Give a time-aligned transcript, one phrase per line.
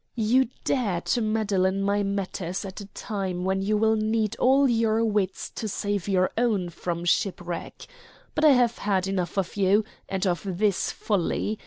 [0.15, 4.67] "You dare to meddle in my matters at a time when you will need all
[4.67, 7.85] your wits to save your own from shipwreck.
[8.33, 11.59] But I have had enough of you, and of this folly.